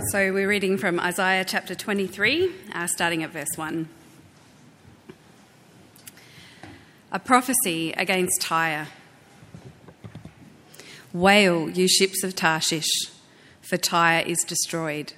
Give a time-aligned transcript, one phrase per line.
[0.00, 3.88] So we're reading from Isaiah chapter 23, uh, starting at verse 1.
[7.12, 8.88] A prophecy against Tyre.
[11.12, 12.90] Wail, you ships of Tarshish,
[13.60, 15.12] for Tyre is destroyed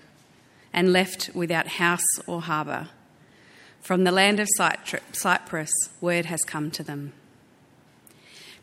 [0.72, 2.88] and left without house or harbour.
[3.80, 4.48] From the land of
[5.12, 7.12] Cyprus, word has come to them.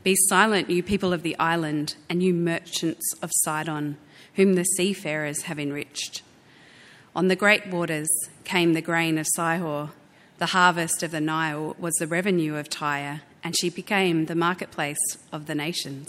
[0.03, 3.97] Be silent, you people of the island, and you merchants of Sidon
[4.35, 6.21] whom the seafarers have enriched.
[7.15, 8.09] On the great waters
[8.43, 9.91] came the grain of Sihor,
[10.37, 15.17] the harvest of the Nile was the revenue of Tyre, and she became the marketplace
[15.31, 16.07] of the nations.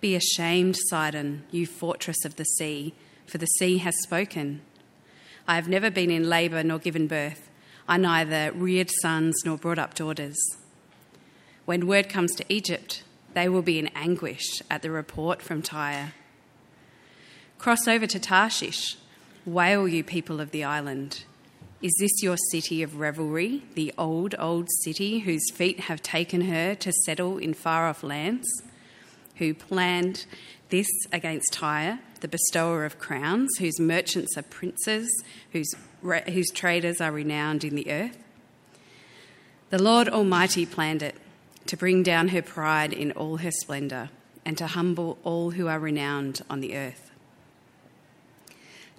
[0.00, 2.94] Be ashamed, Sidon, you fortress of the sea,
[3.26, 4.60] for the sea has spoken.
[5.48, 7.48] I have never been in labour nor given birth.
[7.88, 10.36] I neither reared sons nor brought up daughters.
[11.64, 16.12] When word comes to Egypt, they will be in anguish at the report from Tyre.
[17.58, 18.98] Cross over to Tarshish.
[19.46, 21.24] Wail, you people of the island.
[21.80, 26.74] Is this your city of revelry, the old, old city whose feet have taken her
[26.74, 28.46] to settle in far off lands?
[29.36, 30.26] Who planned
[30.68, 35.10] this against Tyre, the bestower of crowns, whose merchants are princes,
[35.52, 38.18] whose, whose traders are renowned in the earth?
[39.70, 41.16] The Lord Almighty planned it
[41.66, 44.10] to bring down her pride in all her splendour
[44.44, 47.10] and to humble all who are renowned on the earth.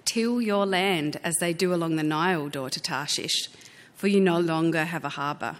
[0.04, 3.48] Till your land as they do along the Nile, daughter Tarshish,
[3.94, 5.56] for you no longer have a harbour.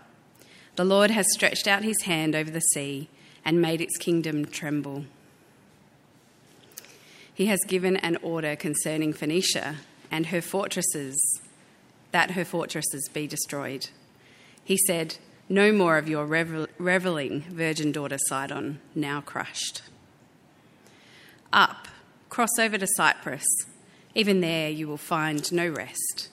[0.77, 3.09] The Lord has stretched out his hand over the sea
[3.45, 5.05] and made its kingdom tremble.
[7.33, 9.77] He has given an order concerning Phoenicia
[10.11, 11.41] and her fortresses,
[12.13, 13.89] that her fortresses be destroyed.
[14.65, 19.83] He said, No more of your revel- reveling, virgin daughter Sidon, now crushed.
[21.53, 21.89] Up,
[22.29, 23.47] cross over to Cyprus
[24.17, 26.31] even there you will find no rest.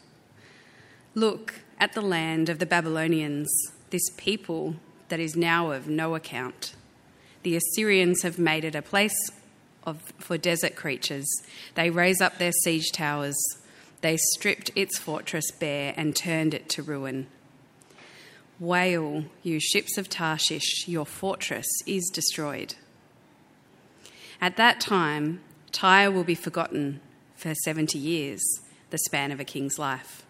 [1.14, 3.52] Look at the land of the Babylonians,
[3.89, 4.78] this people
[5.09, 6.75] that is now of no account.
[7.44, 9.29] The Assyrians have made it a place
[9.85, 11.28] of, for desert creatures.
[11.75, 13.35] They raise up their siege towers.
[14.00, 17.28] They stripped its fortress bare and turned it to ruin.
[18.63, 22.75] Wail, you ships of Tarshish, your fortress is destroyed.
[24.40, 25.41] At that time,
[25.74, 27.02] Tyre will be forgotten
[27.35, 28.41] for 70 years,
[28.90, 30.25] the span of a king's life.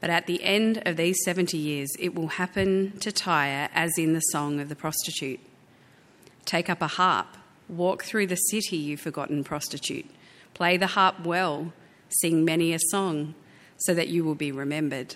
[0.00, 4.12] But at the end of these 70 years, it will happen to Tyre as in
[4.12, 5.38] the song of the prostitute.
[6.44, 7.28] Take up a harp,
[7.68, 10.10] walk through the city, you forgotten prostitute.
[10.52, 11.72] Play the harp well,
[12.08, 13.36] sing many a song,
[13.76, 15.14] so that you will be remembered.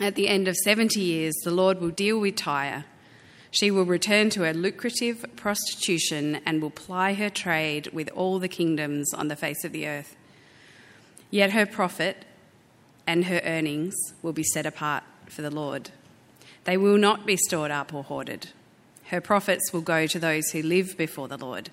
[0.00, 2.84] At the end of 70 years, the Lord will deal with Tyre
[3.54, 8.48] she will return to her lucrative prostitution and will ply her trade with all the
[8.48, 10.16] kingdoms on the face of the earth.
[11.30, 12.24] Yet her profit
[13.06, 15.90] and her earnings will be set apart for the Lord.
[16.64, 18.48] They will not be stored up or hoarded.
[19.04, 21.70] Her profits will go to those who live before the Lord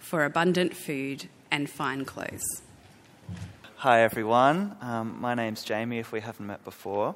[0.00, 2.62] for abundant food and fine clothes.
[3.76, 4.76] Hi, everyone.
[4.80, 7.14] Um, my name's Jamie, if we haven't met before.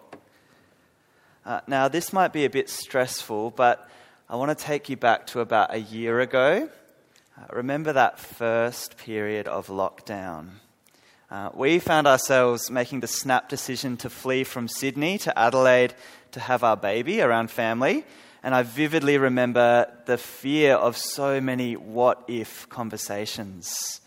[1.47, 3.89] Uh, now, this might be a bit stressful, but
[4.29, 6.69] I want to take you back to about a year ago.
[7.39, 10.49] Uh, remember that first period of lockdown.
[11.31, 15.95] Uh, we found ourselves making the snap decision to flee from Sydney to Adelaide
[16.33, 18.05] to have our baby around family.
[18.43, 24.01] And I vividly remember the fear of so many what if conversations.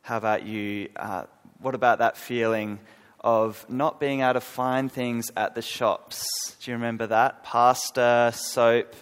[0.00, 0.88] How about you?
[0.96, 1.24] Uh,
[1.60, 2.78] what about that feeling
[3.20, 6.26] of not being able to find things at the shops?
[6.60, 7.44] Do you remember that?
[7.44, 8.94] Pasta, soap,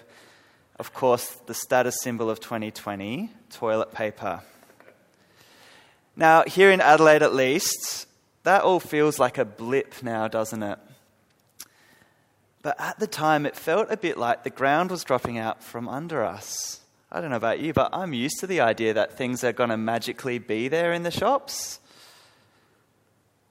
[0.78, 4.42] of course, the status symbol of 2020 toilet paper.
[6.16, 8.06] Now, here in Adelaide at least,
[8.42, 10.78] that all feels like a blip now, doesn't it?
[12.62, 15.88] But at the time, it felt a bit like the ground was dropping out from
[15.88, 16.80] under us.
[17.10, 19.70] I don't know about you, but I'm used to the idea that things are going
[19.70, 21.78] to magically be there in the shops.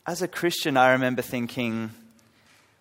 [0.07, 1.91] As a Christian, I remember thinking,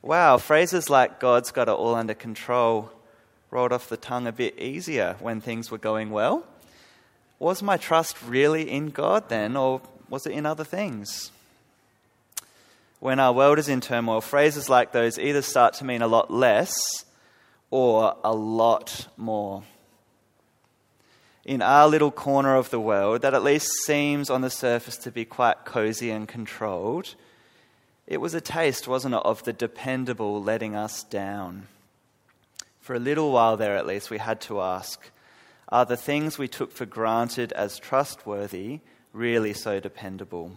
[0.00, 2.93] wow, phrases like God's got it all under control
[3.50, 6.44] rolled off the tongue a bit easier when things were going well.
[7.40, 11.32] Was my trust really in God then, or was it in other things?
[13.00, 16.32] When our world is in turmoil, phrases like those either start to mean a lot
[16.32, 16.76] less
[17.72, 19.64] or a lot more.
[21.46, 25.12] In our little corner of the world, that at least seems on the surface to
[25.12, 27.14] be quite cozy and controlled,
[28.04, 31.69] it was a taste, wasn't it, of the dependable letting us down.
[32.81, 35.00] For a little while there, at least, we had to ask
[35.69, 38.81] are the things we took for granted as trustworthy
[39.12, 40.50] really so dependable?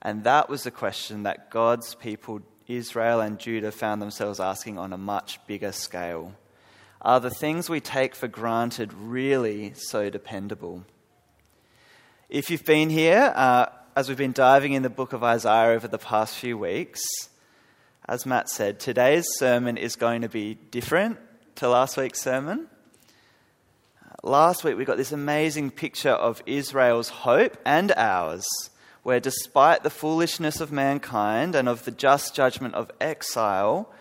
[0.00, 4.92] And that was the question that God's people, Israel and Judah, found themselves asking on
[4.92, 6.34] a much bigger scale.
[7.04, 10.84] Are the things we take for granted really so dependable?
[12.28, 13.66] If you've been here, uh,
[13.96, 17.02] as we've been diving in the book of Isaiah over the past few weeks,
[18.08, 21.18] as Matt said, today's sermon is going to be different
[21.56, 22.68] to last week's sermon.
[24.22, 28.46] Last week we got this amazing picture of Israel's hope and ours
[29.02, 33.92] where despite the foolishness of mankind and of the just judgment of exile,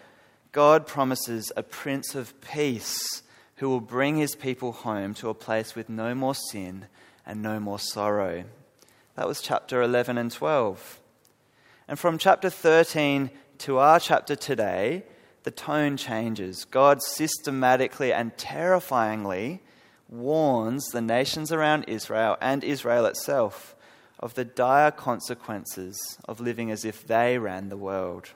[0.52, 3.24] God promises a Prince of Peace
[3.56, 6.88] who will bring his people home to a place with no more sin
[7.26, 8.44] and no more sorrow.
[9.16, 11.00] That was chapter 11 and 12.
[11.88, 15.04] And from chapter 13 to our chapter today,
[15.44, 16.66] the tone changes.
[16.66, 19.62] God systematically and terrifyingly
[20.10, 23.74] warns the nations around Israel and Israel itself
[24.20, 25.98] of the dire consequences
[26.28, 28.32] of living as if they ran the world.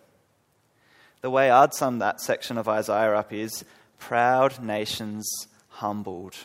[1.26, 3.66] The way I'd sum that section of Isaiah up is
[3.98, 5.28] proud nations
[5.70, 6.36] humbled.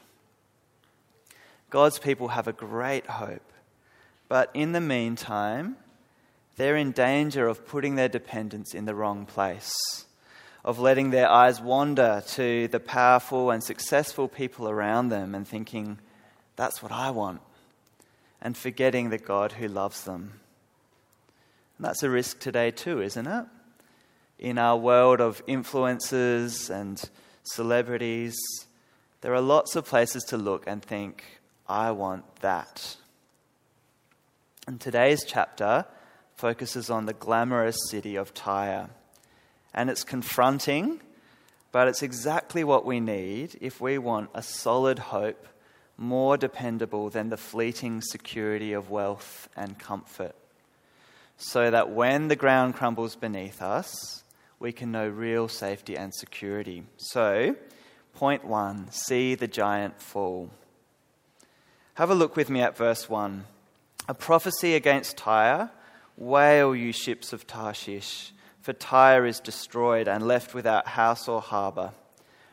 [1.68, 3.52] God's people have a great hope,
[4.26, 5.76] but in the meantime,
[6.56, 9.70] they're in danger of putting their dependence in the wrong place,
[10.64, 15.98] of letting their eyes wander to the powerful and successful people around them and thinking,
[16.56, 17.42] that's what I want
[18.40, 20.40] and forgetting the God who loves them.
[21.76, 23.44] And that's a risk today, too, isn't it?
[24.40, 26.98] In our world of influencers and
[27.42, 28.34] celebrities,
[29.20, 32.96] there are lots of places to look and think, I want that.
[34.66, 35.84] And today's chapter
[36.36, 38.88] focuses on the glamorous city of Tyre.
[39.74, 41.02] And it's confronting,
[41.70, 45.48] but it's exactly what we need if we want a solid hope
[45.98, 50.34] more dependable than the fleeting security of wealth and comfort,
[51.36, 54.24] so that when the ground crumbles beneath us,
[54.60, 56.84] we can know real safety and security.
[56.96, 57.56] So,
[58.14, 60.50] point one see the giant fall.
[61.94, 63.44] Have a look with me at verse 1.
[64.08, 65.70] A prophecy against Tyre
[66.16, 71.90] Wail, you ships of Tarshish, for Tyre is destroyed and left without house or harbour.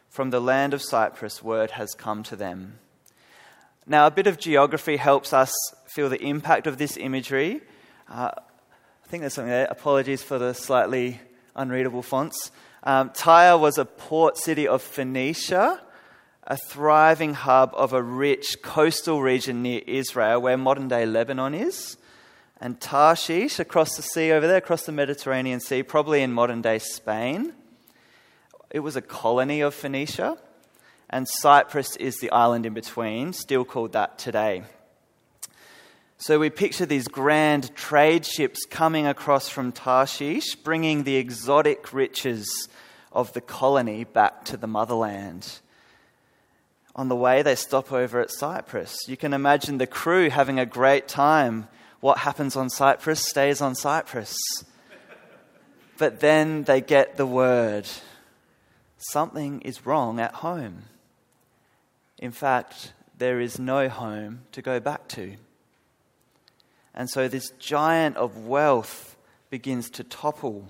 [0.09, 2.79] From the land of Cyprus, word has come to them
[3.89, 5.53] now, a bit of geography helps us
[5.85, 7.61] feel the impact of this imagery.
[8.09, 9.65] Uh, I think there's something there.
[9.69, 11.21] Apologies for the slightly
[11.57, 12.51] unreadable fonts.
[12.83, 15.81] Um, Tyre was a port city of Phoenicia,
[16.43, 21.97] a thriving hub of a rich coastal region near Israel, where modern day Lebanon is.
[22.61, 26.79] And Tarshish, across the sea over there, across the Mediterranean Sea, probably in modern day
[26.79, 27.53] Spain.
[28.69, 30.37] It was a colony of Phoenicia
[31.09, 34.63] and Cyprus is the island in between, still called that today.
[36.19, 42.67] So we picture these grand trade ships coming across from Tarshish, bringing the exotic riches
[43.11, 45.59] of the colony back to the motherland.
[46.95, 49.07] On the way, they stop over at Cyprus.
[49.07, 51.67] You can imagine the crew having a great time.
[51.99, 54.35] What happens on Cyprus stays on Cyprus.
[55.99, 57.87] But then they get the word
[58.97, 60.83] something is wrong at home.
[62.17, 65.35] In fact, there is no home to go back to.
[66.97, 69.15] And so this giant of wealth
[69.51, 70.65] begins to topple.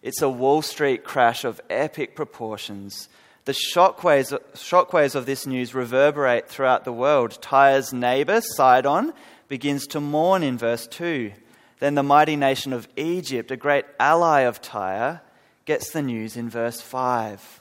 [0.00, 3.08] It's a Wall Street crash of epic proportions.
[3.46, 7.42] The shockwaves, shockwaves of this news reverberate throughout the world.
[7.42, 9.12] Tyre's neighbor, Sidon,
[9.48, 11.32] begins to mourn in verse 2.
[11.80, 15.20] Then the mighty nation of Egypt, a great ally of Tyre,
[15.64, 17.60] gets the news in verse 5.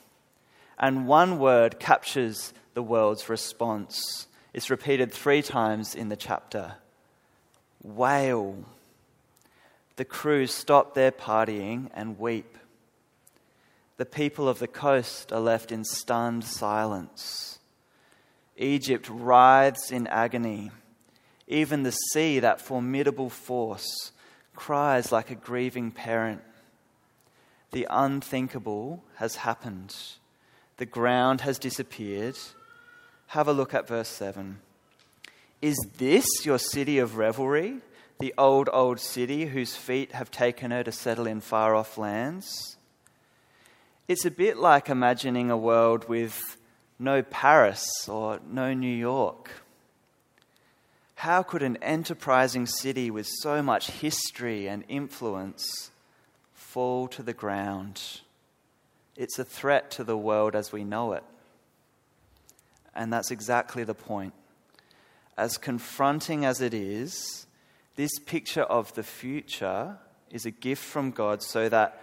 [0.77, 4.27] And one word captures the world's response.
[4.53, 6.75] It's repeated three times in the chapter.
[7.85, 8.65] Wail.
[9.95, 12.57] The crew stop their partying and weep.
[13.97, 17.59] The people of the coast are left in stunned silence.
[18.57, 20.71] Egypt writhes in agony.
[21.47, 24.11] Even the sea, that formidable force,
[24.55, 26.41] cries like a grieving parent.
[27.71, 29.95] The unthinkable has happened.
[30.77, 32.37] The ground has disappeared
[33.27, 34.59] have a look at verse 7.
[35.61, 37.79] Is this your city of revelry,
[38.19, 42.77] the old, old city whose feet have taken her to settle in far off lands?
[44.07, 46.57] It's a bit like imagining a world with
[46.99, 49.49] no Paris or no New York.
[51.15, 55.89] How could an enterprising city with so much history and influence
[56.53, 58.01] fall to the ground?
[59.15, 61.23] It's a threat to the world as we know it.
[62.93, 64.33] And that's exactly the point.
[65.37, 67.45] As confronting as it is,
[67.95, 69.97] this picture of the future
[70.31, 72.01] is a gift from God so that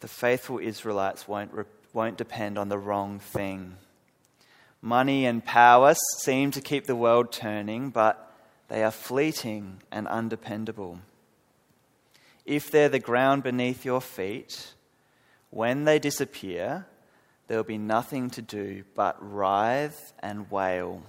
[0.00, 1.52] the faithful Israelites won't,
[1.92, 3.76] won't depend on the wrong thing.
[4.80, 8.32] Money and power seem to keep the world turning, but
[8.68, 10.98] they are fleeting and undependable.
[12.44, 14.74] If they're the ground beneath your feet,
[15.50, 16.86] when they disappear,
[17.46, 21.02] there will be nothing to do but writhe and wail.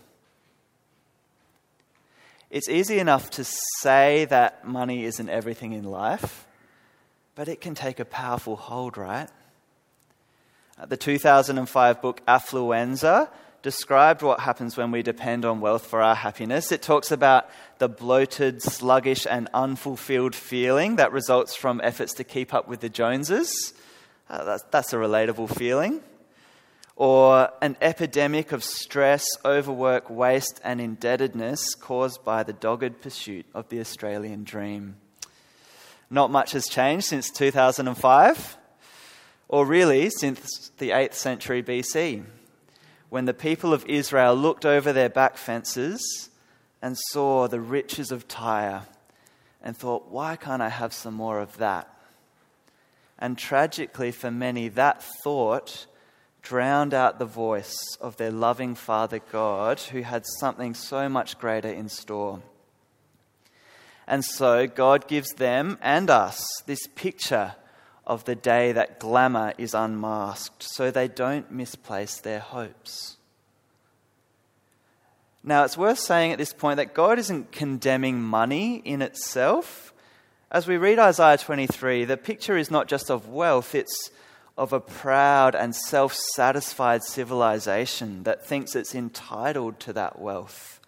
[2.54, 3.44] It's easy enough to
[3.82, 6.46] say that money isn't everything in life,
[7.34, 9.28] but it can take a powerful hold, right?
[10.88, 13.28] The 2005 book Affluenza
[13.64, 16.72] described what happens when we depend on wealth for our happiness.
[16.72, 22.54] It talks about the bloated, sluggish, and unfulfilled feeling that results from efforts to keep
[22.54, 23.74] up with the Joneses.
[24.30, 26.02] Uh, that's, that's a relatable feeling.
[26.96, 33.70] Or an epidemic of stress, overwork, waste, and indebtedness caused by the dogged pursuit of
[33.70, 34.98] the Australian dream.
[36.10, 38.58] Not much has changed since 2005,
[39.48, 42.24] or really since the 8th century BC
[43.14, 46.32] when the people of Israel looked over their back fences
[46.82, 48.88] and saw the riches of Tyre
[49.62, 51.88] and thought, why can't I have some more of that?
[53.20, 55.86] And tragically, for many, that thought
[56.44, 61.70] drowned out the voice of their loving Father God, who had something so much greater
[61.70, 62.42] in store.
[64.06, 67.56] And so, God gives them and us this picture
[68.06, 73.16] of the day that glamour is unmasked so they don't misplace their hopes.
[75.42, 79.94] Now, it's worth saying at this point that God isn't condemning money in itself.
[80.52, 84.12] As we read Isaiah 23, the picture is not just of wealth, it's
[84.58, 90.80] of a proud and self satisfied civilization that thinks it's entitled to that wealth,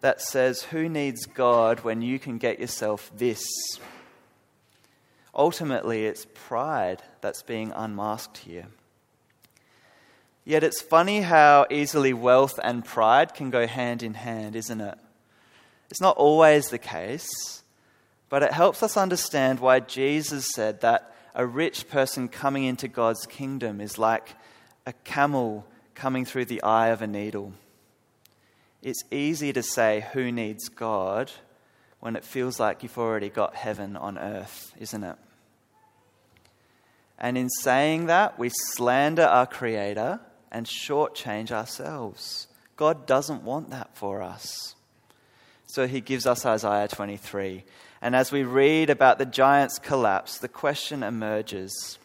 [0.00, 3.42] that says, Who needs God when you can get yourself this?
[5.34, 8.66] Ultimately, it's pride that's being unmasked here.
[10.44, 14.98] Yet it's funny how easily wealth and pride can go hand in hand, isn't it?
[15.90, 17.62] It's not always the case,
[18.28, 23.26] but it helps us understand why Jesus said that a rich person coming into God's
[23.26, 24.34] kingdom is like
[24.86, 27.52] a camel coming through the eye of a needle.
[28.82, 31.30] It's easy to say, Who needs God?
[32.00, 35.16] when it feels like you've already got heaven on earth, isn't it?
[37.18, 40.20] And in saying that, we slander our Creator
[40.50, 42.48] and shortchange ourselves.
[42.76, 44.74] God doesn't want that for us.
[45.66, 47.64] So he gives us Isaiah 23.
[48.02, 51.98] And as we read about the giant's collapse, the question emerges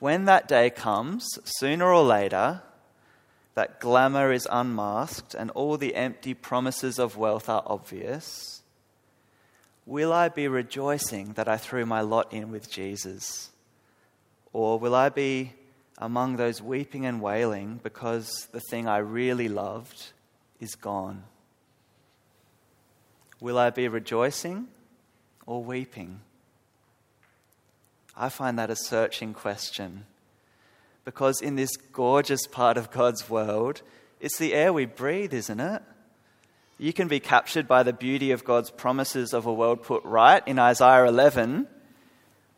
[0.00, 2.62] when that day comes, sooner or later,
[3.54, 8.62] that glamour is unmasked and all the empty promises of wealth are obvious,
[9.84, 13.50] will I be rejoicing that I threw my lot in with Jesus?
[14.54, 15.52] Or will I be
[15.98, 20.12] among those weeping and wailing because the thing I really loved
[20.60, 21.24] is gone?
[23.40, 24.68] Will I be rejoicing
[25.46, 26.20] or weeping?
[28.16, 30.04] I find that a searching question
[31.04, 33.82] because in this gorgeous part of God's world,
[34.20, 35.82] it's the air we breathe, isn't it?
[36.78, 40.46] You can be captured by the beauty of God's promises of a world put right
[40.46, 41.66] in Isaiah 11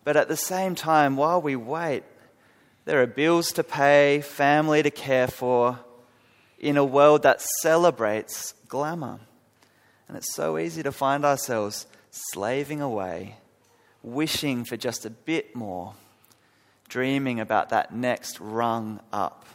[0.04, 2.02] but at the same time, while we wait,
[2.84, 5.78] there are bills to pay, family to care for,
[6.58, 9.20] in a world that celebrates glamour.
[10.12, 13.36] And it's so easy to find ourselves slaving away,
[14.02, 15.94] wishing for just a bit more,
[16.86, 19.46] dreaming about that next rung up.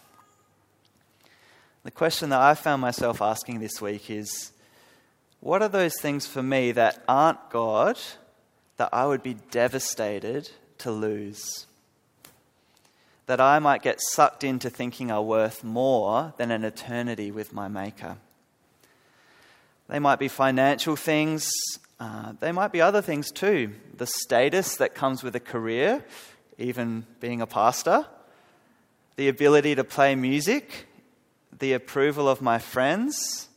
[1.84, 4.52] The question that I found myself asking this week is
[5.42, 8.00] what are those things for me that aren't God?
[8.78, 10.50] that I would be devastated
[10.80, 11.66] to lose.
[13.26, 17.68] That I might get sucked into thinking are worth more than an eternity with my
[17.68, 18.18] Maker.
[19.88, 21.50] They might be financial things,
[22.00, 23.74] uh, they might be other things too.
[23.96, 26.04] The status that comes with a career,
[26.58, 28.06] even being a pastor,
[29.16, 30.88] the ability to play music,
[31.58, 33.48] the approval of my friends.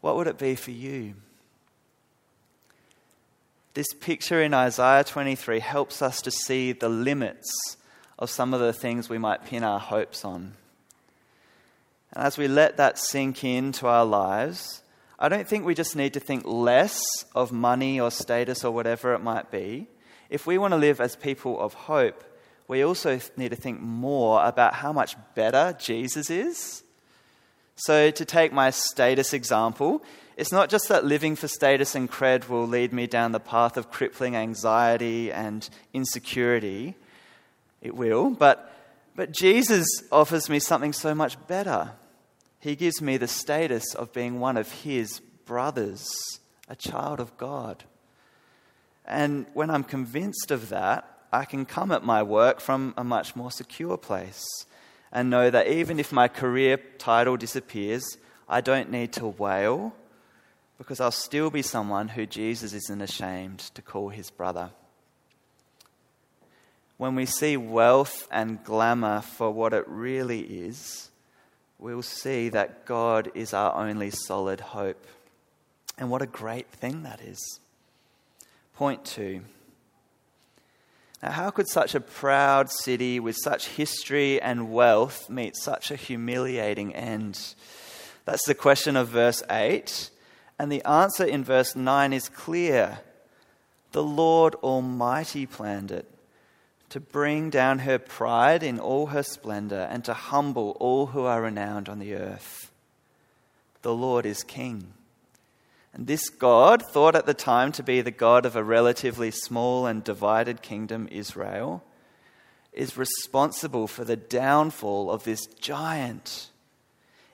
[0.00, 1.14] What would it be for you?
[3.74, 7.76] This picture in Isaiah 23 helps us to see the limits
[8.18, 10.54] of some of the things we might pin our hopes on.
[12.12, 14.82] And as we let that sink into our lives,
[15.18, 17.00] I don't think we just need to think less
[17.34, 19.86] of money or status or whatever it might be.
[20.28, 22.24] If we want to live as people of hope,
[22.66, 26.82] we also need to think more about how much better Jesus is.
[27.76, 30.02] So, to take my status example,
[30.36, 33.76] it's not just that living for status and cred will lead me down the path
[33.76, 36.94] of crippling anxiety and insecurity.
[37.82, 38.72] It will, but,
[39.14, 41.92] but Jesus offers me something so much better.
[42.64, 46.08] He gives me the status of being one of His brothers,
[46.66, 47.84] a child of God.
[49.04, 53.36] And when I'm convinced of that, I can come at my work from a much
[53.36, 54.42] more secure place
[55.12, 58.16] and know that even if my career title disappears,
[58.48, 59.94] I don't need to wail
[60.78, 64.70] because I'll still be someone who Jesus isn't ashamed to call his brother.
[66.96, 71.10] When we see wealth and glamour for what it really is,
[71.84, 75.06] we'll see that God is our only solid hope.
[75.98, 77.60] And what a great thing that is.
[78.74, 79.42] Point two.
[81.22, 85.96] Now, how could such a proud city with such history and wealth meet such a
[85.96, 87.54] humiliating end?
[88.24, 90.08] That's the question of verse 8.
[90.58, 93.00] And the answer in verse 9 is clear.
[93.92, 96.13] The Lord Almighty planned it
[96.94, 101.42] to bring down her pride in all her splendor and to humble all who are
[101.42, 102.70] renowned on the earth.
[103.82, 104.92] The Lord is King.
[105.92, 109.88] And this God, thought at the time to be the God of a relatively small
[109.88, 111.82] and divided kingdom, Israel,
[112.72, 116.50] is responsible for the downfall of this giant.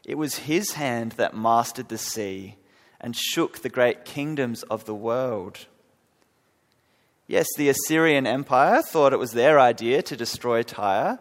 [0.07, 2.57] It was his hand that mastered the sea
[2.99, 5.67] and shook the great kingdoms of the world.
[7.31, 11.21] Yes, the Assyrian Empire thought it was their idea to destroy Tyre,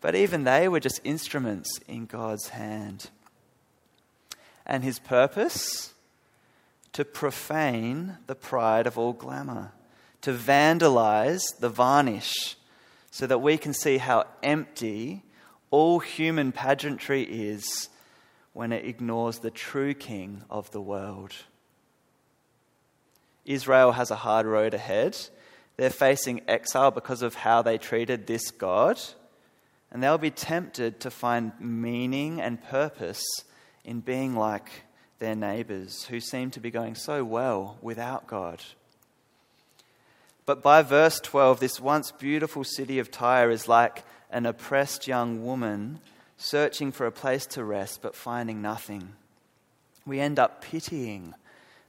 [0.00, 3.10] but even they were just instruments in God's hand.
[4.64, 5.92] And his purpose?
[6.92, 9.72] to profane the pride of all glamour,
[10.20, 12.56] to vandalize the varnish,
[13.10, 15.22] so that we can see how empty
[15.70, 17.88] all human pageantry is
[18.52, 21.32] when it ignores the true king of the world.
[23.44, 25.18] Israel has a hard road ahead.
[25.82, 29.00] They're facing exile because of how they treated this God,
[29.90, 33.24] and they'll be tempted to find meaning and purpose
[33.84, 34.70] in being like
[35.18, 38.62] their neighbors who seem to be going so well without God.
[40.46, 45.44] But by verse 12, this once beautiful city of Tyre is like an oppressed young
[45.44, 45.98] woman
[46.36, 49.14] searching for a place to rest but finding nothing.
[50.06, 51.34] We end up pitying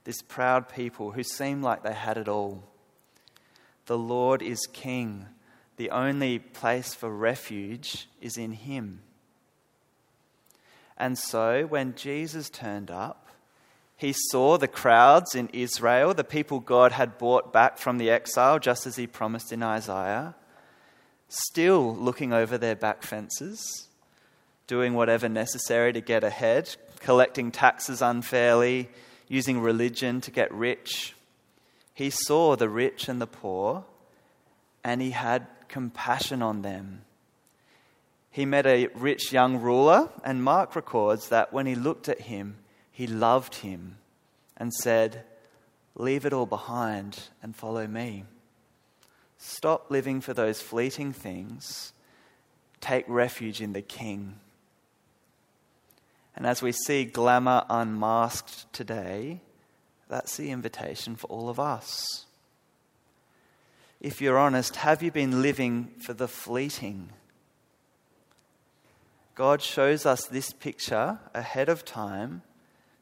[0.03, 2.63] this proud people who seem like they had it all.
[3.85, 5.27] The Lord is King.
[5.77, 9.01] The only place for refuge is in Him.
[10.97, 13.23] And so, when Jesus turned up,
[13.95, 18.59] he saw the crowds in Israel, the people God had brought back from the exile,
[18.59, 20.35] just as he promised in Isaiah,
[21.29, 23.87] still looking over their back fences,
[24.67, 28.89] doing whatever necessary to get ahead, collecting taxes unfairly,
[29.27, 31.15] using religion to get rich.
[31.93, 33.85] He saw the rich and the poor,
[34.83, 37.03] and he had compassion on them.
[38.31, 42.57] He met a rich young ruler, and Mark records that when he looked at him,
[42.91, 43.97] he loved him
[44.57, 45.23] and said,
[45.95, 48.25] Leave it all behind and follow me.
[49.37, 51.93] Stop living for those fleeting things.
[52.81, 54.39] Take refuge in the King.
[56.35, 59.41] And as we see glamour unmasked today,
[60.13, 62.27] that's the invitation for all of us.
[63.99, 67.09] If you're honest, have you been living for the fleeting?
[69.33, 72.43] God shows us this picture ahead of time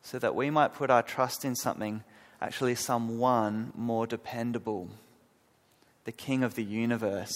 [0.02, 2.06] so that we might put our trust in something,
[2.42, 4.88] actually, someone more dependable
[6.06, 7.36] the King of the universe,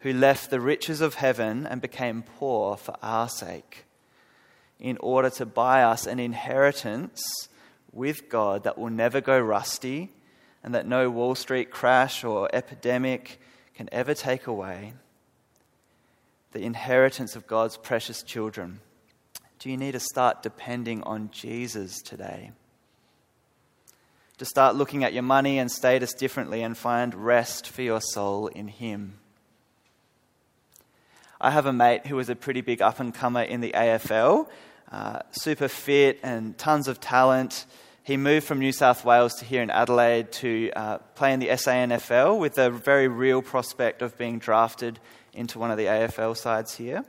[0.00, 3.84] who left the riches of heaven and became poor for our sake,
[4.80, 7.22] in order to buy us an inheritance
[7.92, 10.10] with God that will never go rusty
[10.62, 13.40] and that no Wall Street crash or epidemic
[13.74, 14.94] can ever take away.
[16.52, 18.80] The inheritance of God's precious children
[19.58, 22.52] do you need to start depending on Jesus today?
[24.38, 28.46] To start looking at your money and status differently and find rest for your soul
[28.46, 29.18] in Him.
[31.40, 34.48] I have a mate who was a pretty big up and comer in the AFL,
[34.90, 37.66] uh, super fit and tons of talent.
[38.02, 41.48] He moved from New South Wales to here in Adelaide to uh, play in the
[41.48, 44.98] SANFL with a very real prospect of being drafted
[45.34, 47.04] into one of the AFL sides here.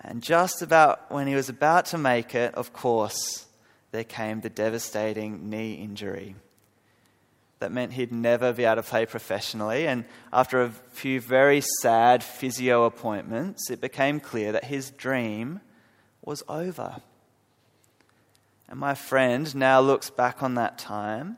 [0.00, 3.46] And just about when he was about to make it, of course,
[3.92, 6.34] there came the devastating knee injury.
[7.60, 9.86] That meant he'd never be able to play professionally.
[9.86, 15.60] And after a few very sad physio appointments, it became clear that his dream
[16.22, 17.02] was over.
[18.68, 21.36] And my friend now looks back on that time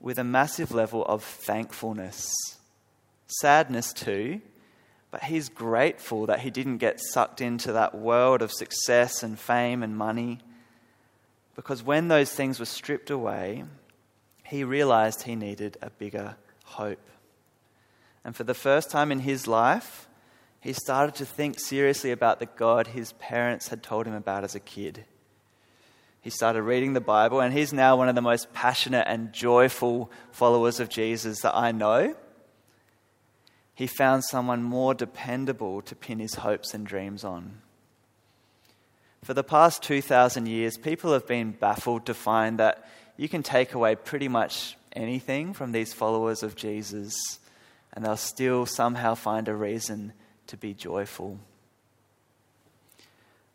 [0.00, 2.32] with a massive level of thankfulness,
[3.26, 4.40] sadness too,
[5.10, 9.82] but he's grateful that he didn't get sucked into that world of success and fame
[9.82, 10.38] and money.
[11.54, 13.64] Because when those things were stripped away,
[14.44, 17.06] he realized he needed a bigger hope.
[18.24, 20.08] And for the first time in his life,
[20.62, 24.54] he started to think seriously about the God his parents had told him about as
[24.54, 25.04] a kid.
[26.20, 30.08] He started reading the Bible, and he's now one of the most passionate and joyful
[30.30, 32.14] followers of Jesus that I know.
[33.74, 37.60] He found someone more dependable to pin his hopes and dreams on.
[39.24, 43.74] For the past 2,000 years, people have been baffled to find that you can take
[43.74, 47.14] away pretty much anything from these followers of Jesus,
[47.92, 50.12] and they'll still somehow find a reason
[50.52, 51.38] to be joyful.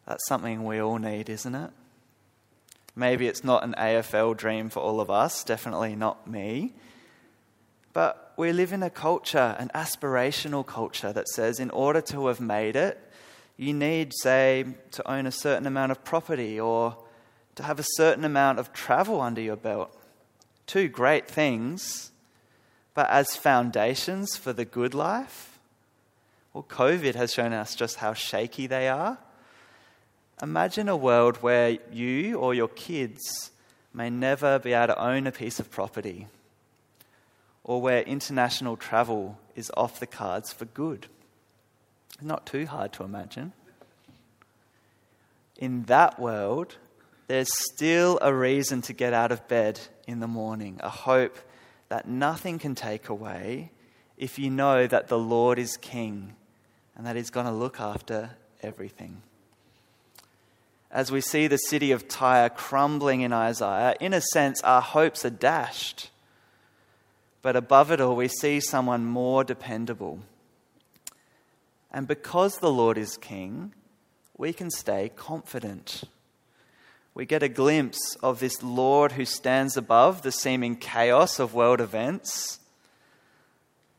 [0.07, 1.69] That's something we all need, isn't it?
[2.95, 6.73] Maybe it's not an AFL dream for all of us, definitely not me.
[7.93, 12.41] But we live in a culture, an aspirational culture, that says in order to have
[12.41, 12.99] made it,
[13.57, 16.97] you need, say, to own a certain amount of property or
[17.53, 19.95] to have a certain amount of travel under your belt.
[20.65, 22.09] Two great things,
[22.95, 25.56] but as foundations for the good life,
[26.57, 29.19] well, COVID has shown us just how shaky they are.
[30.41, 33.51] Imagine a world where you or your kids
[33.93, 36.25] may never be able to own a piece of property,
[37.63, 41.05] or where international travel is off the cards for good.
[42.23, 43.53] Not too hard to imagine.
[45.57, 46.77] In that world,
[47.27, 51.37] there's still a reason to get out of bed in the morning, a hope
[51.89, 53.69] that nothing can take away
[54.17, 56.33] if you know that the Lord is King
[56.97, 58.31] and that He's going to look after
[58.61, 59.21] everything.
[60.91, 65.23] As we see the city of Tyre crumbling in Isaiah, in a sense, our hopes
[65.23, 66.09] are dashed.
[67.41, 70.19] But above it all, we see someone more dependable
[71.91, 73.73] and because the Lord is King,
[74.37, 76.03] we can stay confident.
[77.13, 81.81] We get a glimpse of this Lord who stands above the seeming chaos of world
[81.81, 82.59] events.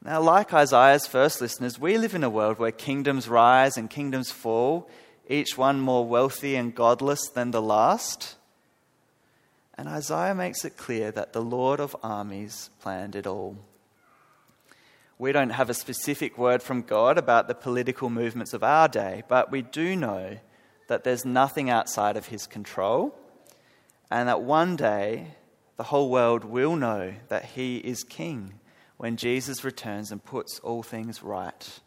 [0.05, 4.31] Now, like Isaiah's first listeners, we live in a world where kingdoms rise and kingdoms
[4.31, 4.89] fall,
[5.29, 8.37] each one more wealthy and godless than the last.
[9.77, 13.57] And Isaiah makes it clear that the Lord of armies planned it all.
[15.19, 19.25] We don't have a specific word from God about the political movements of our day,
[19.29, 20.39] but we do know
[20.87, 23.15] that there's nothing outside of his control,
[24.13, 25.35] and that one day
[25.77, 28.55] the whole world will know that he is king
[28.99, 31.81] when Jesus returns and puts all things right.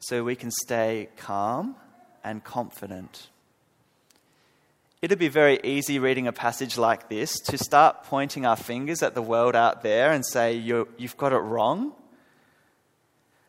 [0.00, 1.76] So we can stay calm
[2.24, 3.28] and confident.
[5.00, 9.14] It'd be very easy reading a passage like this to start pointing our fingers at
[9.14, 11.92] the world out there and say, You've got it wrong.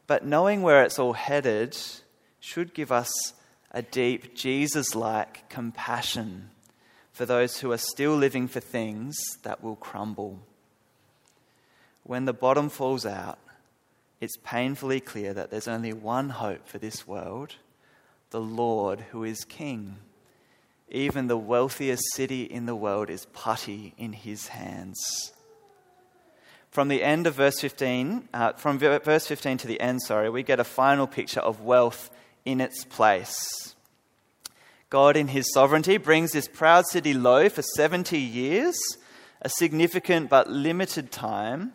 [0.05, 1.77] But knowing where it's all headed
[2.39, 3.09] should give us
[3.71, 6.49] a deep Jesus like compassion
[7.11, 10.39] for those who are still living for things that will crumble.
[12.09, 13.37] When the bottom falls out,
[14.19, 17.53] it's painfully clear that there's only one hope for this world
[18.31, 19.97] the Lord who is King.
[20.89, 25.33] Even the wealthiest city in the world is putty in his hands.
[26.71, 30.41] From the end of verse 15, uh, from verse 15 to the end, sorry, we
[30.41, 32.09] get a final picture of wealth
[32.43, 33.75] in its place.
[34.89, 38.79] God, in his sovereignty, brings this proud city low for 70 years,
[39.43, 41.73] a significant but limited time.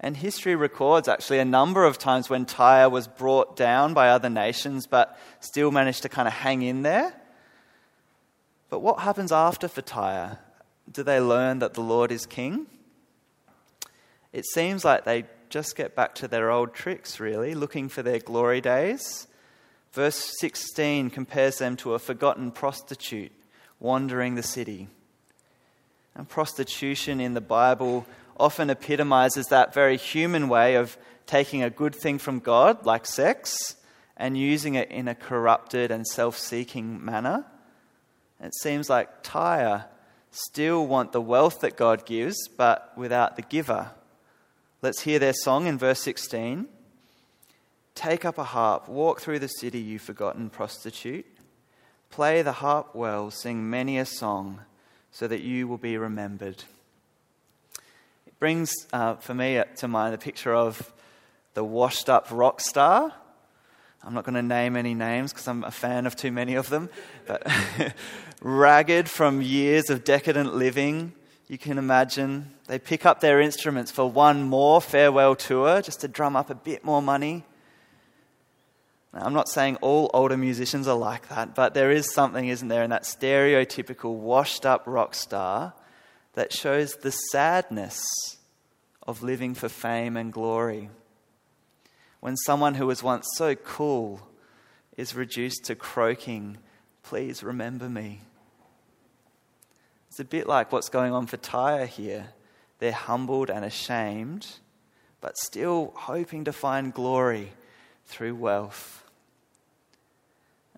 [0.00, 4.30] And history records actually a number of times when Tyre was brought down by other
[4.30, 7.14] nations, but still managed to kind of hang in there.
[8.70, 10.38] But what happens after for Tyre?
[10.90, 12.66] Do they learn that the Lord is king?
[14.32, 18.20] it seems like they just get back to their old tricks, really, looking for their
[18.20, 19.26] glory days.
[19.92, 23.32] Verse 16 compares them to a forgotten prostitute
[23.80, 24.88] wandering the city.
[26.14, 28.06] And prostitution in the Bible
[28.40, 33.76] often epitomizes that very human way of taking a good thing from God, like sex,
[34.16, 37.44] and using it in a corrupted and self seeking manner.
[38.40, 39.84] It seems like Tyre
[40.30, 43.90] still want the wealth that God gives, but without the giver.
[44.82, 46.66] Let's hear their song in verse 16.
[47.94, 51.26] Take up a harp, walk through the city, you forgotten prostitute.
[52.08, 54.62] Play the harp well, sing many a song,
[55.10, 56.64] so that you will be remembered.
[58.40, 60.94] Brings, uh, for me, to mind a picture of
[61.52, 63.12] the washed up rock star.
[64.02, 66.70] I'm not going to name any names because I'm a fan of too many of
[66.70, 66.88] them,
[67.26, 67.46] but
[68.40, 71.12] ragged from years of decadent living,
[71.48, 72.50] you can imagine.
[72.66, 76.54] They pick up their instruments for one more farewell tour just to drum up a
[76.54, 77.44] bit more money.
[79.12, 82.68] Now, I'm not saying all older musicians are like that, but there is something, isn't
[82.68, 85.74] there, in that stereotypical washed up rock star
[86.34, 88.00] that shows the sadness
[89.06, 90.90] of living for fame and glory.
[92.20, 94.20] When someone who was once so cool
[94.96, 96.58] is reduced to croaking,
[97.02, 98.20] Please remember me.
[100.08, 102.28] It's a bit like what's going on for Tyre here.
[102.78, 104.46] They're humbled and ashamed,
[105.20, 107.52] but still hoping to find glory
[108.06, 109.04] through wealth.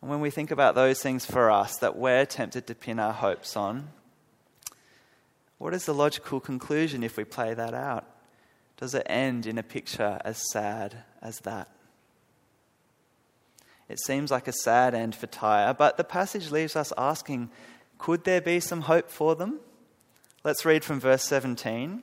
[0.01, 3.13] And when we think about those things for us that we're tempted to pin our
[3.13, 3.89] hopes on,
[5.63, 8.05] what is the logical conclusion if we play that out?
[8.79, 11.69] Does it end in a picture as sad as that?
[13.89, 17.49] It seems like a sad end for Tyre, but the passage leaves us asking
[17.99, 19.61] could there be some hope for them?
[20.43, 22.03] Let's read from verse 17.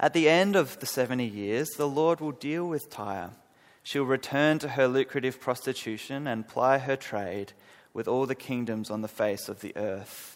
[0.00, 3.30] At the end of the 70 years, the Lord will deal with Tyre.
[3.84, 7.52] She'll return to her lucrative prostitution and ply her trade
[7.94, 10.29] with all the kingdoms on the face of the earth.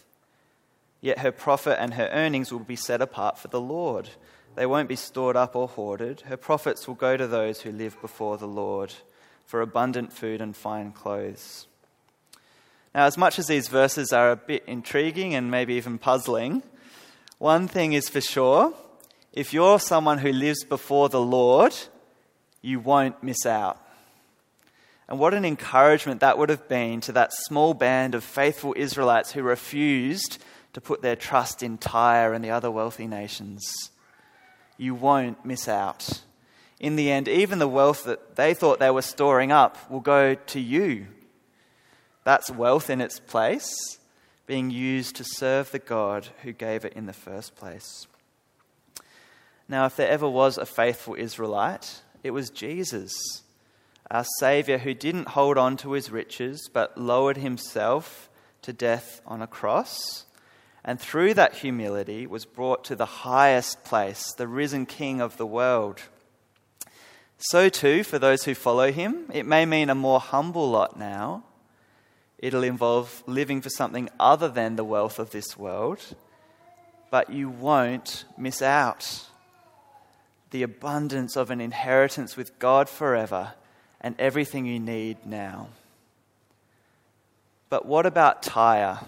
[1.05, 4.09] Yet her profit and her earnings will be set apart for the Lord.
[4.55, 6.21] They won't be stored up or hoarded.
[6.21, 8.91] Her profits will go to those who live before the Lord
[9.45, 11.67] for abundant food and fine clothes.
[12.95, 16.63] Now, as much as these verses are a bit intriguing and maybe even puzzling,
[17.37, 18.73] one thing is for sure
[19.31, 21.75] if you're someone who lives before the Lord,
[22.63, 23.79] you won't miss out.
[25.07, 29.33] And what an encouragement that would have been to that small band of faithful Israelites
[29.33, 30.39] who refused
[30.75, 33.63] to put their trust in Tyre and the other wealthy nations.
[34.77, 36.21] You won't miss out.
[36.81, 40.35] In the end, even the wealth that they thought they were storing up will go
[40.35, 41.07] to you.
[42.25, 43.73] That's wealth in its place,
[44.47, 48.05] being used to serve the God who gave it in the first place.
[49.69, 53.13] Now, if there ever was a faithful Israelite, it was Jesus,
[54.11, 58.29] our Saviour, who didn't hold on to his riches but lowered himself
[58.63, 60.25] to death on a cross
[60.87, 65.45] and through that humility was brought to the highest place, the risen King of the
[65.45, 66.03] world.
[67.39, 71.43] So, too, for those who follow him, it may mean a more humble lot now.
[72.37, 75.99] It'll involve living for something other than the wealth of this world,
[77.09, 79.25] but you won't miss out.
[80.51, 83.53] The abundance of an inheritance with God forever
[83.99, 85.69] and everything you need now.
[87.69, 88.99] But what about Tyre?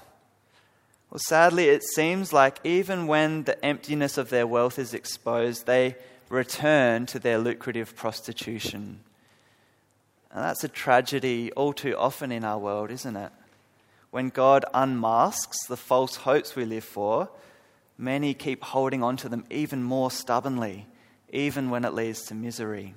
[1.18, 5.96] Well, sadly, it seems like even when the emptiness of their wealth is exposed, they
[6.30, 9.00] return to their lucrative prostitution.
[10.30, 13.32] And that's a tragedy all too often in our world, isn't it?
[14.12, 17.32] When God unmasks the false hopes we live for,
[17.98, 20.86] many keep holding on to them even more stubbornly,
[21.34, 22.94] even when it leads to misery.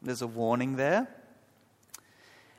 [0.00, 1.08] There's a warning there.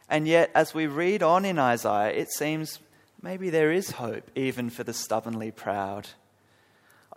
[0.09, 2.79] And yet, as we read on in Isaiah, it seems
[3.21, 6.09] maybe there is hope even for the stubbornly proud.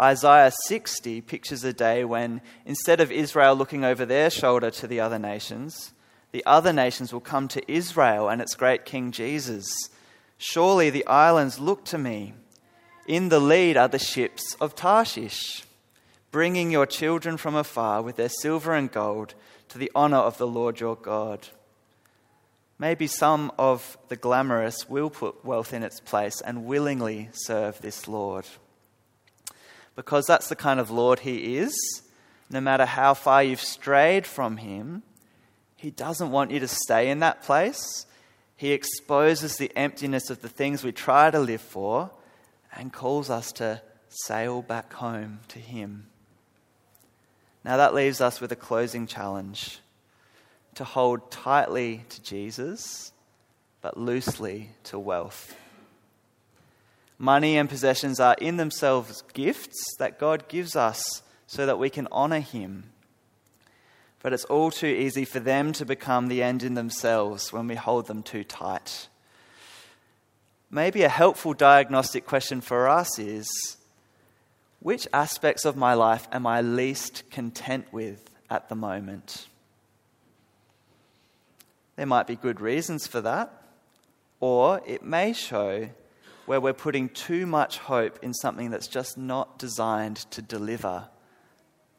[0.01, 5.01] Isaiah 60 pictures a day when, instead of Israel looking over their shoulder to the
[5.01, 5.93] other nations,
[6.33, 9.73] the other nations will come to Israel and its great King Jesus.
[10.37, 12.35] Surely the islands look to me.
[13.07, 15.64] In the lead are the ships of Tarshish,
[16.33, 19.35] bringing your children from afar with their silver and gold
[19.69, 21.49] to the honor of the Lord your God.
[22.79, 28.09] Maybe some of the glamorous will put wealth in its place and willingly serve this
[28.09, 28.47] Lord.
[29.95, 31.75] Because that's the kind of Lord He is.
[32.51, 35.03] No matter how far you've strayed from Him,
[35.77, 38.07] He doesn't want you to stay in that place.
[38.57, 42.11] He exposes the emptiness of the things we try to live for
[42.73, 46.09] and calls us to sail back home to Him.
[47.65, 49.79] Now, that leaves us with a closing challenge
[50.75, 53.13] to hold tightly to Jesus,
[53.81, 55.57] but loosely to wealth.
[57.19, 62.09] Money and possessions are in themselves gifts that God gives us so that we can
[62.11, 62.85] honor Him.
[64.23, 67.75] But it's all too easy for them to become the end in themselves when we
[67.75, 69.09] hold them too tight.
[70.71, 73.47] Maybe a helpful diagnostic question for us is
[74.81, 79.47] which aspects of my life am I least content with at the moment?
[81.97, 83.53] There might be good reasons for that,
[84.41, 85.89] or it may show
[86.47, 91.09] where we're putting too much hope in something that's just not designed to deliver.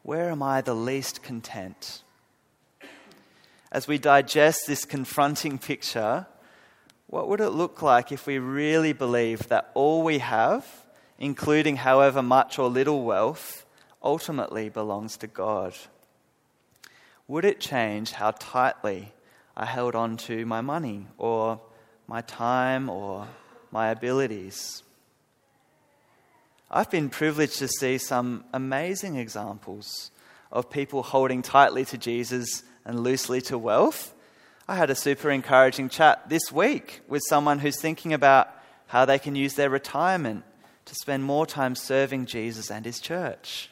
[0.04, 2.04] Where am I the least content?
[3.76, 6.26] as we digest this confronting picture,
[7.08, 10.66] what would it look like if we really believed that all we have,
[11.20, 13.66] including however much or little wealth,
[14.02, 15.76] ultimately belongs to God?
[17.28, 19.12] Would it change how tightly
[19.58, 21.62] I held on to my money or
[22.08, 23.28] my time or
[23.72, 24.84] my abilities?
[26.70, 30.12] I've been privileged to see some amazing examples
[30.52, 34.14] of people holding tightly to Jesus and loosely to wealth.
[34.68, 38.50] I had a super encouraging chat this week with someone who's thinking about
[38.88, 40.44] how they can use their retirement
[40.86, 43.70] to spend more time serving Jesus and his church.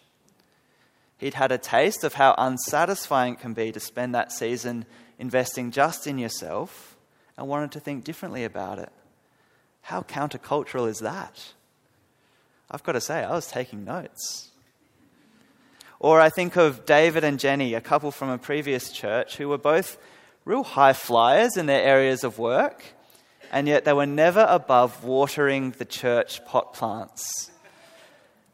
[1.18, 4.86] He'd had a taste of how unsatisfying it can be to spend that season
[5.20, 6.96] investing just in yourself
[7.38, 8.92] and wanted to think differently about it.
[9.82, 11.54] How countercultural is that?
[12.72, 14.50] I've got to say, I was taking notes.
[16.00, 19.58] Or I think of David and Jenny, a couple from a previous church, who were
[19.58, 19.98] both
[20.46, 22.84] real high flyers in their areas of work,
[23.52, 27.52] and yet they were never above watering the church pot plants.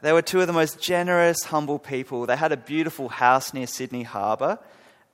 [0.01, 2.25] They were two of the most generous, humble people.
[2.25, 4.59] They had a beautiful house near Sydney Harbour,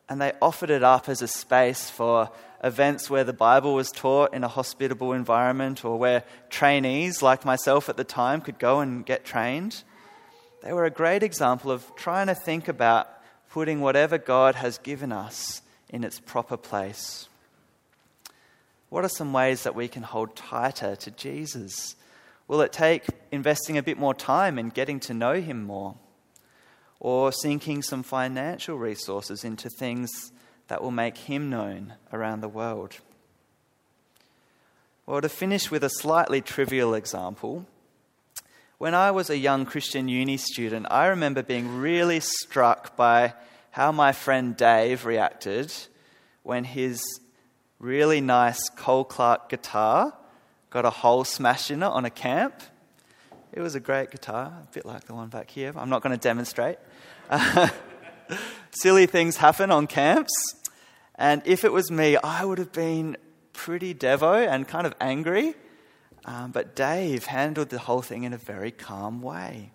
[0.08, 2.30] and they offered it up as a space for
[2.64, 7.90] events where the Bible was taught in a hospitable environment or where trainees like myself
[7.90, 9.84] at the time could go and get trained.
[10.64, 13.08] They were a great example of trying to think about
[13.50, 17.30] putting whatever God has given us in its proper place.
[18.90, 21.96] What are some ways that we can hold tighter to Jesus?
[22.48, 25.96] Will it take investing a bit more time in getting to know Him more?
[27.00, 30.32] Or sinking some financial resources into things
[30.68, 32.98] that will make Him known around the world?
[35.06, 37.68] Well, to finish with a slightly trivial example,
[38.78, 43.34] when I was a young Christian uni student, I remember being really struck by
[43.72, 45.72] how my friend Dave reacted
[46.44, 47.04] when his
[47.80, 50.14] really nice Cole Clark guitar
[50.70, 52.54] got a hole smashed in it on a camp.
[53.56, 55.72] It was a great guitar, a bit like the one back here.
[55.78, 56.78] I'm not going to demonstrate.
[58.72, 60.34] silly things happen on camps.
[61.16, 63.16] And if it was me, I would have been
[63.54, 65.54] pretty devo and kind of angry.
[66.26, 69.72] Um, but Dave handled the whole thing in a very calm way.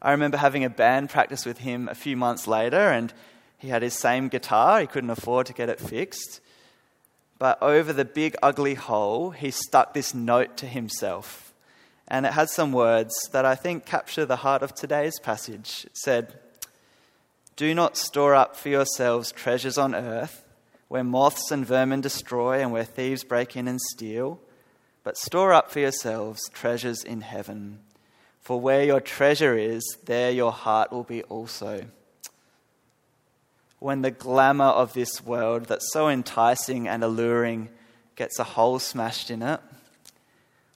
[0.00, 3.12] I remember having a band practice with him a few months later, and
[3.58, 4.80] he had his same guitar.
[4.80, 6.40] He couldn't afford to get it fixed.
[7.38, 11.53] But over the big, ugly hole, he stuck this note to himself.
[12.08, 15.84] And it had some words that I think capture the heart of today's passage.
[15.86, 16.34] It said,
[17.56, 20.44] Do not store up for yourselves treasures on earth,
[20.88, 24.40] where moths and vermin destroy and where thieves break in and steal
[25.04, 27.78] but store up for yourselves treasures in heaven.
[28.40, 31.84] For where your treasure is, there your heart will be also.
[33.78, 37.68] When the glamour of this world, that's so enticing and alluring,
[38.16, 39.60] gets a hole smashed in it,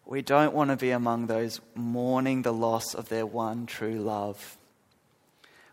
[0.08, 4.56] we don't want to be among those mourning the loss of their one true love.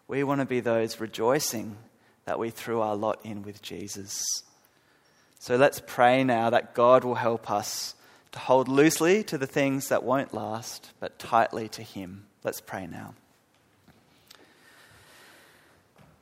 [0.09, 1.77] We want to be those rejoicing
[2.25, 4.25] that we threw our lot in with Jesus.
[5.39, 7.95] So let's pray now that God will help us
[8.33, 12.25] to hold loosely to the things that won't last, but tightly to Him.
[12.43, 13.13] Let's pray now.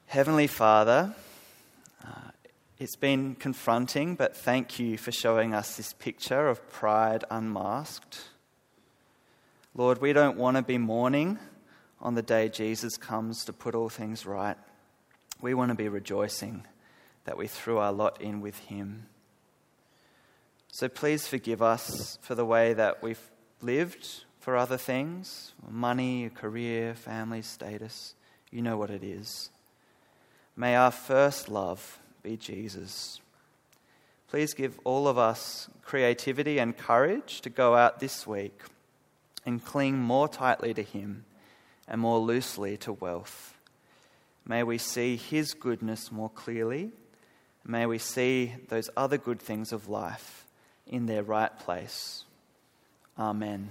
[0.06, 1.16] Heavenly Father,
[2.84, 8.20] it's been confronting, but thank you for showing us this picture of pride unmasked.
[9.74, 11.40] Lord, we don't want to be mourning
[12.02, 14.58] on the day Jesus comes to put all things right.
[15.40, 16.66] We want to be rejoicing
[17.24, 19.06] that we threw our lot in with Him.
[20.70, 26.96] So please forgive us for the way that we've lived for other things money, career,
[26.96, 28.14] family, status.
[28.52, 29.52] You know what it is.
[30.58, 33.20] May our first love be Jesus.
[34.30, 38.62] Please give all of us creativity and courage to go out this week
[39.46, 41.26] and cling more tightly to Him
[41.88, 43.56] and more loosely to wealth.
[44.46, 46.92] May we see His goodness more clearly.
[47.66, 50.46] May we see those other good things of life
[50.88, 52.24] in their right place.
[53.20, 53.70] Amen.